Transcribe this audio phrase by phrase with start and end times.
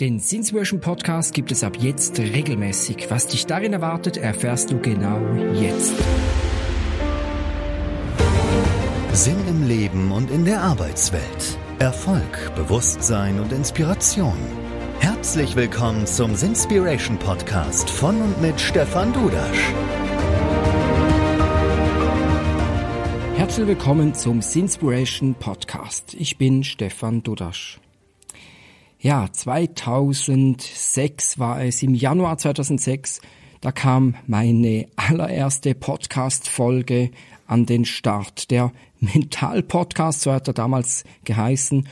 [0.00, 3.10] Den Sinspiration Podcast gibt es ab jetzt regelmäßig.
[3.10, 5.20] Was dich darin erwartet, erfährst du genau
[5.52, 5.94] jetzt.
[9.12, 11.58] Sinn im Leben und in der Arbeitswelt.
[11.78, 14.36] Erfolg, Bewusstsein und Inspiration.
[14.98, 19.72] Herzlich willkommen zum Sinspiration Podcast von und mit Stefan Dudasch.
[23.36, 26.14] Herzlich willkommen zum Sinspiration Podcast.
[26.14, 27.81] Ich bin Stefan Dudasch.
[29.04, 33.20] Ja, 2006 war es, im Januar 2006,
[33.60, 37.10] da kam meine allererste Podcast-Folge
[37.48, 38.52] an den Start.
[38.52, 41.88] Der Mental-Podcast, so hat er damals geheißen.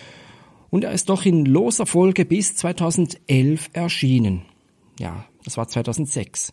[0.71, 4.43] Und er ist doch in loser Folge bis 2011 erschienen.
[5.01, 6.53] Ja, das war 2006.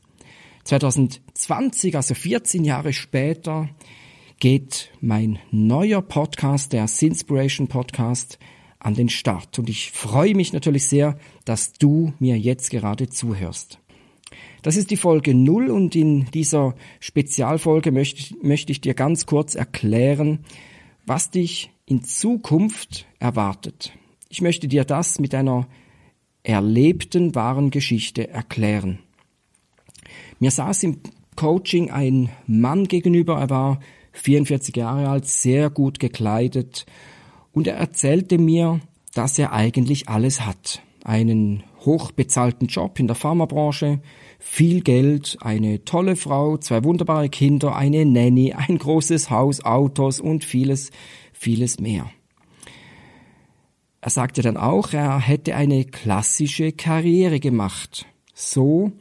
[0.64, 3.70] 2020, also 14 Jahre später,
[4.40, 8.40] geht mein neuer Podcast, der Sinspiration Podcast,
[8.80, 9.58] an den Start.
[9.60, 13.80] Und ich freue mich natürlich sehr, dass du mir jetzt gerade zuhörst.
[14.62, 19.56] Das ist die Folge 0 und in dieser Spezialfolge möchte, möchte ich dir ganz kurz
[19.56, 20.40] erklären,
[21.06, 23.94] was dich in Zukunft erwartet.
[24.30, 25.68] Ich möchte dir das mit einer
[26.44, 29.00] erlebten wahren Geschichte erklären.
[30.40, 31.00] Mir saß im
[31.36, 33.80] Coaching ein Mann gegenüber, er war
[34.14, 36.86] 44 Jahre alt, sehr gut gekleidet
[37.58, 38.82] und er erzählte mir,
[39.16, 40.84] dass er eigentlich alles hat.
[41.04, 44.00] Einen hochbezahlten Job in der Pharmabranche,
[44.38, 50.46] viel Geld, eine tolle Frau, zwei wunderbare Kinder, eine Nanny, ein großes Haus, Autos und
[50.46, 50.92] vieles,
[51.34, 52.12] vieles mehr.
[54.02, 58.92] Er sagte dann auch, er hätte eine klassische Karriere gemacht, so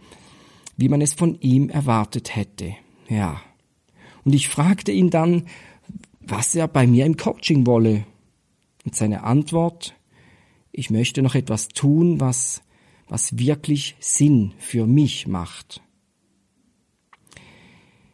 [0.79, 2.75] wie man es von ihm erwartet hätte.
[3.11, 3.43] Ja.
[4.25, 5.45] Und ich fragte ihn dann,
[6.23, 8.07] was er bei mir im Coaching wolle.
[8.87, 9.97] Und seine Antwort,
[10.71, 12.63] ich möchte noch etwas tun, was,
[13.09, 15.83] was wirklich Sinn für mich macht.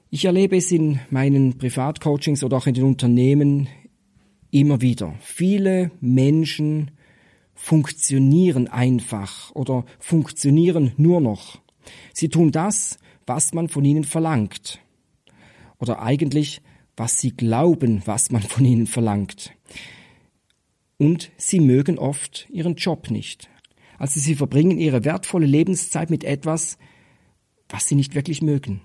[0.09, 3.69] Ich erlebe es in meinen Privatcoachings oder auch in den Unternehmen
[4.51, 5.15] immer wieder.
[5.21, 6.91] Viele Menschen
[7.55, 11.61] funktionieren einfach oder funktionieren nur noch.
[12.15, 14.81] Sie tun das, was man von ihnen verlangt.
[15.79, 16.63] Oder eigentlich,
[16.97, 19.53] was sie glauben, was man von ihnen verlangt
[21.03, 23.51] und sie mögen oft ihren Job nicht.
[23.99, 26.79] Also sie verbringen ihre wertvolle Lebenszeit mit etwas,
[27.69, 28.83] was sie nicht wirklich mögen.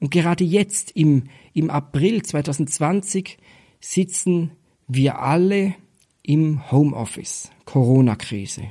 [0.00, 3.36] Und gerade jetzt, im, im April 2020,
[3.78, 4.52] sitzen
[4.86, 5.74] wir alle
[6.22, 8.62] im Homeoffice, Corona-Krise.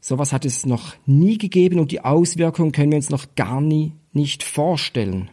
[0.00, 3.92] Sowas hat es noch nie gegeben und die Auswirkungen können wir uns noch gar nie
[4.12, 5.30] nicht vorstellen.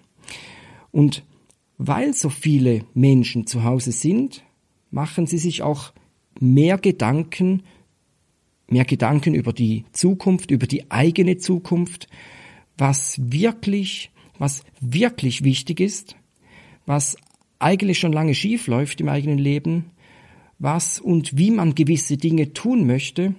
[0.92, 1.24] Und
[1.80, 4.44] weil so viele Menschen zu Hause sind,
[4.92, 5.94] machen sie sich auch
[6.40, 7.64] mehr Gedanken,
[8.70, 12.08] mehr Gedanken über die Zukunft, über die eigene Zukunft,
[12.78, 16.16] was wirklich, was wirklich wichtig ist,
[16.86, 17.18] was
[17.60, 19.92] eigentlich schon lange schief läuft im eigenen Leben,
[20.60, 23.36] was und wie man gewisse Dinge tun möchte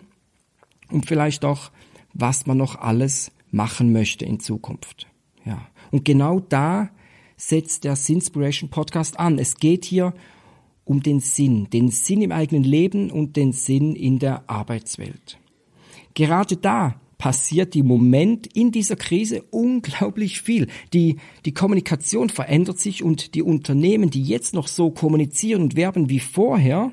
[0.90, 1.70] und vielleicht auch,
[2.14, 5.06] was man noch alles machen möchte in Zukunft.
[5.44, 5.66] Ja.
[5.90, 6.90] Und genau da
[7.36, 9.38] setzt der Sinspiration Podcast an.
[9.38, 10.12] Es geht hier
[10.88, 15.38] um den Sinn, den Sinn im eigenen Leben und den Sinn in der Arbeitswelt.
[16.14, 20.68] Gerade da passiert im Moment in dieser Krise unglaublich viel.
[20.94, 26.08] Die, die Kommunikation verändert sich und die Unternehmen, die jetzt noch so kommunizieren und werben
[26.08, 26.92] wie vorher,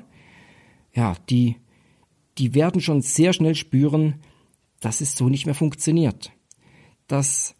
[0.92, 1.56] ja, die,
[2.38, 4.16] die werden schon sehr schnell spüren,
[4.80, 6.32] dass es so nicht mehr funktioniert.
[7.06, 7.54] Dass,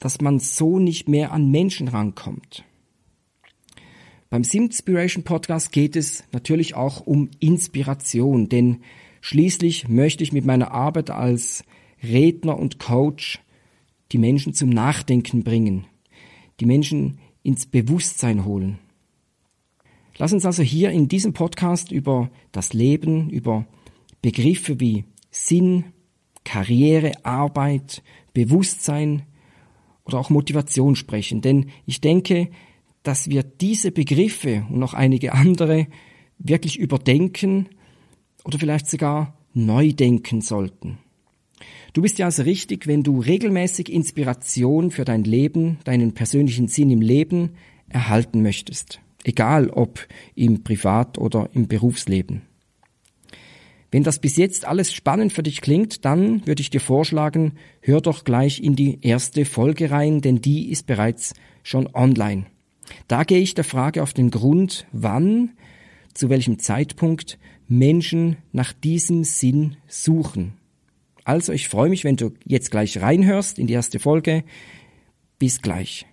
[0.00, 2.64] dass man so nicht mehr an Menschen rankommt.
[4.30, 8.82] Beim Simspiration Podcast geht es natürlich auch um Inspiration, denn
[9.22, 11.64] schließlich möchte ich mit meiner Arbeit als
[12.02, 13.40] Redner und Coach
[14.12, 15.86] die Menschen zum Nachdenken bringen,
[16.60, 18.78] die Menschen ins Bewusstsein holen.
[20.18, 23.64] Lass uns also hier in diesem Podcast über das Leben, über
[24.20, 25.84] Begriffe wie Sinn,
[26.44, 28.02] Karriere, Arbeit,
[28.34, 29.22] Bewusstsein
[30.04, 32.50] oder auch Motivation sprechen, denn ich denke,
[33.02, 35.86] dass wir diese Begriffe und noch einige andere
[36.38, 37.68] wirklich überdenken
[38.44, 40.98] oder vielleicht sogar neu denken sollten.
[41.92, 46.90] Du bist ja also richtig, wenn du regelmäßig Inspiration für dein Leben, deinen persönlichen Sinn
[46.90, 47.54] im Leben
[47.88, 49.00] erhalten möchtest.
[49.24, 52.42] Egal ob im Privat- oder im Berufsleben.
[53.90, 58.02] Wenn das bis jetzt alles spannend für dich klingt, dann würde ich dir vorschlagen, hör
[58.02, 62.46] doch gleich in die erste Folge rein, denn die ist bereits schon online.
[63.06, 65.50] Da gehe ich der Frage auf den Grund, wann,
[66.14, 67.38] zu welchem Zeitpunkt
[67.68, 70.54] Menschen nach diesem Sinn suchen.
[71.24, 74.44] Also ich freue mich, wenn du jetzt gleich reinhörst in die erste Folge.
[75.38, 76.06] Bis gleich.